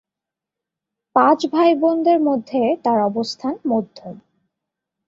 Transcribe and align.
পাঁচ 1.15 1.39
ভাই-বোনদের 1.45 2.19
মধ্যে 2.19 2.61
তার 2.83 2.99
অবস্থান 3.01 3.53
মধ্যম। 3.67 4.15